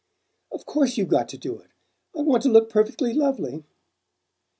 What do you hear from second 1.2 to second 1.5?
to